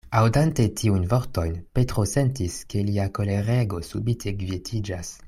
Aŭdante 0.19 0.63
tiujn 0.79 1.03
vortojn, 1.11 1.59
Petro 1.79 2.07
sentis, 2.13 2.57
ke 2.75 2.83
lia 2.91 3.07
kolerego 3.19 3.83
subite 3.93 4.39
kvietiĝas. 4.43 5.19